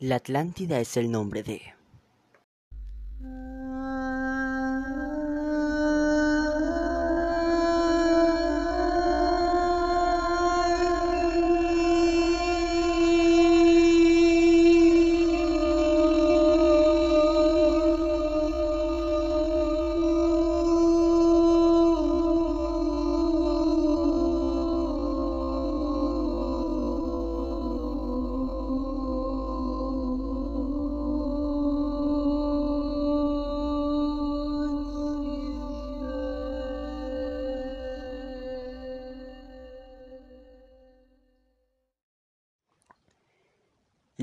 [0.00, 1.62] La Atlántida es el nombre de...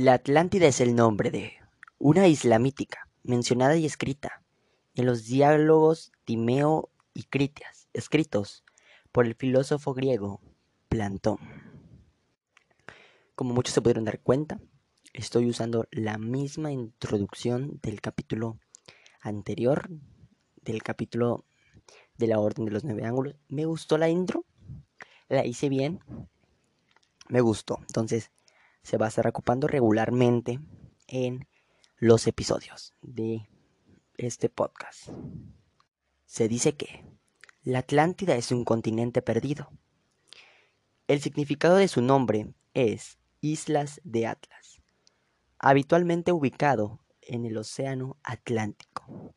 [0.01, 1.53] La Atlántida es el nombre de
[1.99, 4.41] una isla mítica, mencionada y escrita
[4.95, 8.63] en los diálogos Timeo y Critias, escritos
[9.11, 10.41] por el filósofo griego
[10.89, 11.37] Plantón.
[13.35, 14.59] Como muchos se pudieron dar cuenta,
[15.13, 18.57] estoy usando la misma introducción del capítulo
[19.21, 19.87] anterior,
[20.63, 21.45] del capítulo
[22.17, 23.35] de la Orden de los Nueve Ángulos.
[23.49, 24.45] Me gustó la intro,
[25.29, 25.99] la hice bien,
[27.29, 27.77] me gustó.
[27.81, 28.31] Entonces,
[28.84, 30.60] se va a estar ocupando regularmente
[31.07, 31.48] en
[31.98, 33.48] los episodios de
[34.18, 35.10] este podcast.
[36.26, 37.05] Se dice que
[37.63, 39.70] la Atlántida es un continente perdido.
[41.07, 44.82] El significado de su nombre es Islas de Atlas,
[45.60, 49.35] habitualmente ubicado en el Océano Atlántico.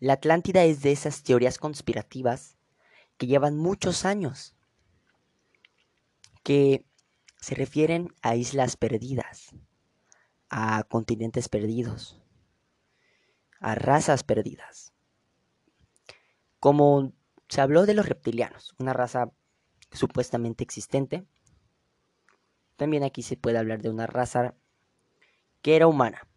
[0.00, 2.56] La Atlántida es de esas teorías conspirativas
[3.18, 4.56] que llevan muchos años,
[6.42, 6.87] que
[7.40, 9.50] se refieren a islas perdidas,
[10.50, 12.20] a continentes perdidos,
[13.60, 14.92] a razas perdidas.
[16.60, 17.12] Como
[17.48, 19.32] se habló de los reptilianos, una raza
[19.92, 21.24] supuestamente existente,
[22.76, 24.54] también aquí se puede hablar de una raza
[25.62, 26.28] que era humana,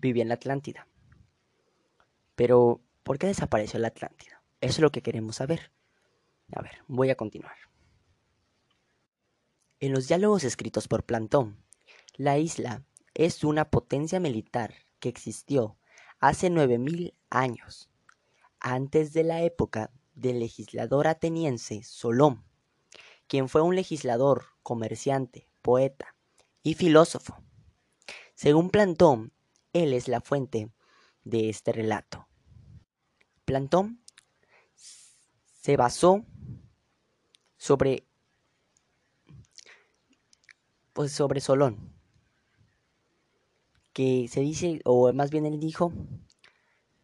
[0.00, 0.86] vivía en la Atlántida.
[2.34, 4.42] Pero, ¿por qué desapareció la Atlántida?
[4.60, 5.72] Eso es lo que queremos saber.
[6.52, 7.69] A ver, voy a continuar.
[9.80, 11.56] En los diálogos escritos por Plantón,
[12.16, 15.78] la isla es una potencia militar que existió
[16.18, 17.88] hace 9000 años,
[18.60, 22.44] antes de la época del legislador ateniense Solón,
[23.26, 26.14] quien fue un legislador, comerciante, poeta
[26.62, 27.42] y filósofo.
[28.34, 29.32] Según Plantón,
[29.72, 30.70] él es la fuente
[31.24, 32.28] de este relato.
[33.46, 34.04] Plantón
[34.74, 36.26] se basó
[37.56, 38.09] sobre
[40.92, 41.92] pues sobre Solón,
[43.92, 45.92] que se dice, o más bien él dijo,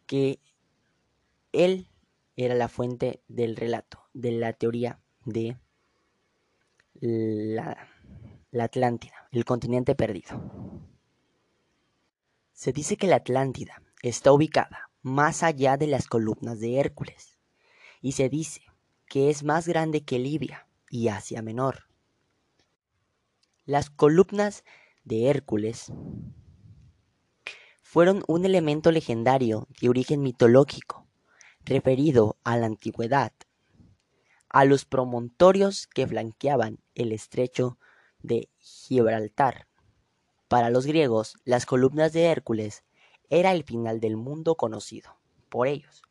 [0.05, 0.39] que
[1.51, 1.87] él
[2.35, 5.57] era la fuente del relato, de la teoría de
[6.99, 7.89] la,
[8.51, 10.41] la Atlántida, el continente perdido.
[12.53, 17.37] Se dice que la Atlántida está ubicada más allá de las columnas de Hércules,
[18.01, 18.61] y se dice
[19.07, 21.87] que es más grande que Libia y Asia Menor.
[23.67, 24.63] Las columnas
[25.03, 25.91] de Hércules
[27.81, 31.05] fueron un elemento legendario de origen mitológico,
[31.65, 33.33] referido a la antigüedad,
[34.47, 37.77] a los promontorios que flanqueaban el estrecho
[38.19, 39.67] de Gibraltar.
[40.47, 42.85] Para los griegos, las columnas de Hércules
[43.29, 45.19] era el final del mundo conocido
[45.49, 46.03] por ellos.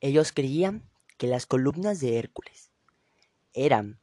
[0.00, 2.72] Ellos creían que las columnas de Hércules
[3.52, 4.00] eran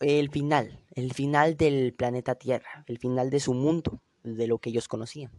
[0.00, 4.70] el final, el final del planeta Tierra, el final de su mundo, de lo que
[4.70, 5.30] ellos conocían.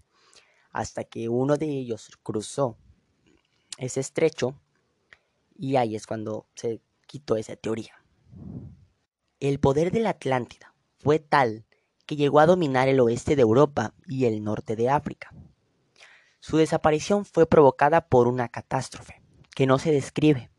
[0.71, 2.77] Hasta que uno de ellos cruzó
[3.77, 4.55] ese estrecho
[5.57, 8.03] y ahí es cuando se quitó esa teoría.
[9.39, 11.65] El poder de la Atlántida fue tal
[12.05, 15.33] que llegó a dominar el oeste de Europa y el norte de África.
[16.39, 19.21] Su desaparición fue provocada por una catástrofe
[19.55, 20.50] que no se describe,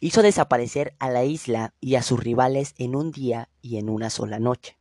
[0.00, 4.10] hizo desaparecer a la isla y a sus rivales en un día y en una
[4.10, 4.78] sola noche.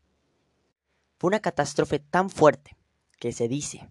[1.17, 2.77] Fue una catástrofe tan fuerte
[3.19, 3.89] que se dice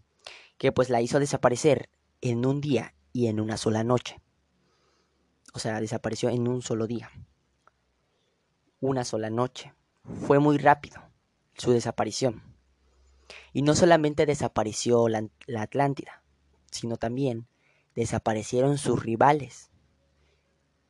[0.58, 1.90] que pues la hizo desaparecer
[2.20, 4.20] en un día y en una sola noche.
[5.52, 7.11] O sea, desapareció en un solo día.
[8.81, 9.75] Una sola noche.
[10.26, 11.02] Fue muy rápido
[11.55, 12.43] su desaparición.
[13.52, 16.22] Y no solamente desapareció la, la Atlántida,
[16.70, 17.49] sino también
[17.94, 19.70] desaparecieron sus rivales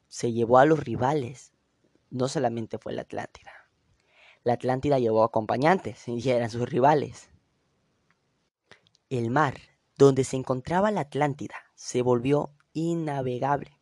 [0.09, 1.53] se llevó a los rivales.
[2.11, 3.53] No solamente fue la Atlántida.
[4.45, 7.31] La Atlántida llevó acompañantes y eran sus rivales.
[9.11, 9.55] El mar
[9.97, 13.81] donde se encontraba la Atlántida se volvió innavegable.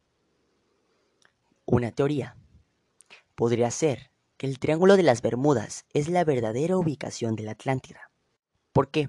[1.67, 2.37] Una teoría
[3.35, 8.11] podría ser que el Triángulo de las Bermudas es la verdadera ubicación de la Atlántida.
[8.73, 9.09] ¿Por qué?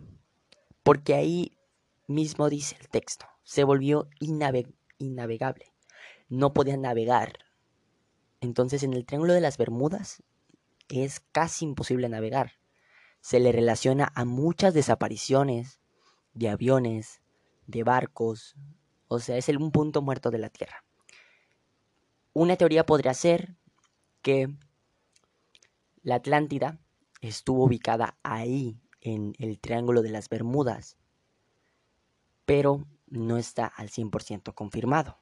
[0.83, 1.57] Porque ahí
[2.07, 5.74] mismo dice el texto, se volvió innavegable.
[6.27, 7.39] No podían navegar.
[8.41, 10.23] Entonces en el Triángulo de las Bermudas
[10.89, 12.53] es casi imposible navegar.
[13.21, 15.79] Se le relaciona a muchas desapariciones
[16.33, 17.21] de aviones,
[17.65, 18.55] de barcos,
[19.07, 20.83] o sea, es un punto muerto de la Tierra.
[22.33, 23.55] Una teoría podría ser
[24.21, 24.49] que
[26.03, 26.79] la Atlántida
[27.21, 30.97] estuvo ubicada ahí, en el Triángulo de las Bermudas,
[32.45, 35.19] pero no está al 100% confirmado.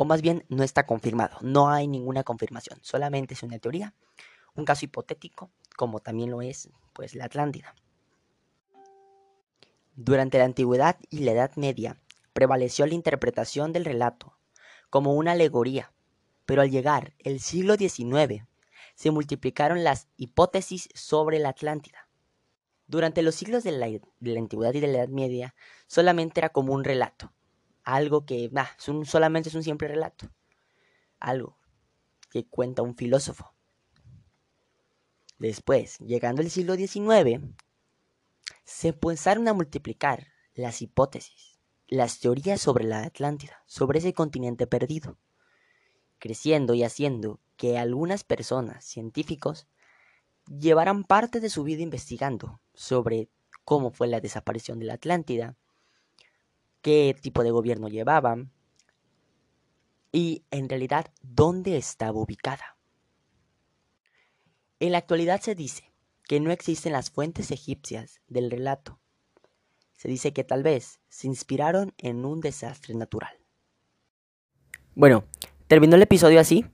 [0.00, 3.94] O más bien, no está confirmado, no hay ninguna confirmación, solamente es una teoría,
[4.54, 7.74] un caso hipotético, como también lo es pues la Atlántida.
[9.96, 12.00] Durante la antigüedad y la Edad Media
[12.32, 14.38] prevaleció la interpretación del relato
[14.88, 15.92] como una alegoría,
[16.46, 18.44] pero al llegar el siglo XIX
[18.94, 22.06] se multiplicaron las hipótesis sobre la Atlántida.
[22.86, 23.86] Durante los siglos de la,
[24.38, 25.56] antigüedad y de la Edad Media
[25.88, 27.32] solamente era como un relato,
[27.88, 28.50] algo que
[29.04, 30.30] solamente es un simple relato,
[31.18, 31.56] algo
[32.30, 33.54] que cuenta un filósofo.
[35.38, 37.40] Después, llegando el siglo XIX,
[38.64, 45.16] se empezaron a multiplicar las hipótesis, las teorías sobre la Atlántida, sobre ese continente perdido,
[46.18, 49.66] creciendo y haciendo que algunas personas, científicos,
[50.46, 53.30] llevaran parte de su vida investigando sobre
[53.64, 55.56] cómo fue la desaparición de la Atlántida,
[56.88, 58.50] qué tipo de gobierno llevaban
[60.10, 62.78] y en realidad dónde estaba ubicada.
[64.80, 65.92] En la actualidad se dice
[66.26, 68.98] que no existen las fuentes egipcias del relato.
[69.92, 73.36] Se dice que tal vez se inspiraron en un desastre natural.
[74.94, 75.24] Bueno,
[75.66, 76.64] terminó el episodio así,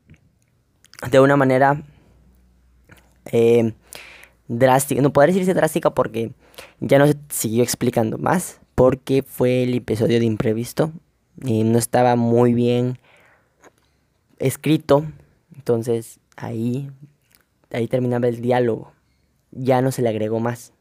[1.10, 1.82] de una manera
[3.32, 3.74] eh,
[4.46, 5.02] drástica.
[5.02, 6.34] No podría decirse drástica porque
[6.78, 10.92] ya no se siguió explicando más, porque fue el episodio de imprevisto.
[11.42, 12.98] Y no estaba muy bien
[14.38, 15.04] escrito,
[15.54, 16.90] entonces ahí,
[17.70, 18.94] ahí terminaba el diálogo
[19.54, 20.72] ya no se le agregó más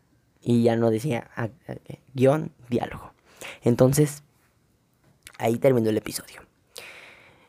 [0.41, 3.13] y ya no decía ah, ah, eh, guion, diálogo.
[3.61, 4.23] Entonces,
[5.37, 6.41] ahí terminó el episodio.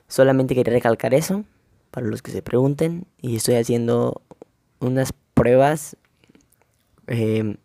[0.07, 1.45] Solamente quería recalcar eso
[1.91, 4.23] para los que se pregunten y estoy haciendo
[4.81, 5.97] unas pruebas.
[7.07, 7.57] Em,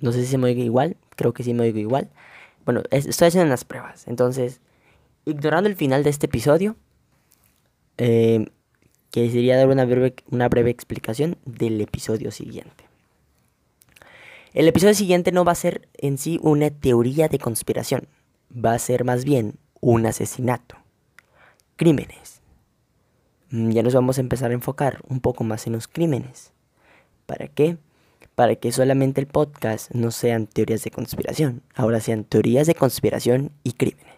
[0.00, 2.10] no sé si se me oiga igual, creo que sí me oigo igual.
[2.64, 4.06] Bueno, estoy haciendo unas pruebas.
[4.06, 4.60] Entonces,
[5.24, 6.76] ignorando el final de este episodio,
[7.98, 8.46] eh,
[9.10, 12.84] quisiera dar una breve, una breve explicación del episodio siguiente.
[14.52, 18.08] El episodio siguiente no va a ser en sí una teoría de conspiración,
[18.52, 20.76] va a ser más bien un asesinato,
[21.76, 22.40] crímenes.
[23.50, 26.52] Mm, ya nos vamos a empezar a enfocar un poco más en los crímenes.
[27.26, 27.78] ¿Para qué?
[28.40, 33.52] Para que solamente el podcast no sean teorías de conspiración, ahora sean teorías de conspiración
[33.64, 34.14] y crímenes.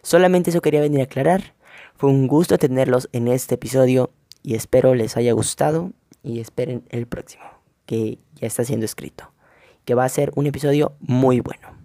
[0.00, 1.54] Solamente eso quería venir a aclarar.
[1.96, 4.12] Fue un gusto tenerlos en este episodio
[4.44, 5.90] y espero les haya gustado
[6.22, 7.42] y esperen el próximo,
[7.84, 9.32] que ya está siendo escrito
[9.84, 11.76] que va a ser un episodio muy bueno.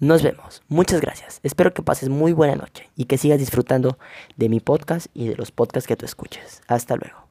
[0.00, 0.64] Nos vemos.
[0.66, 1.38] Muchas gracias.
[1.44, 4.00] Espero que pases muy buena noche y que sigas disfrutando
[4.36, 6.60] de mi podcast y de los podcasts que tú escuches.
[6.66, 7.27] Hasta luego.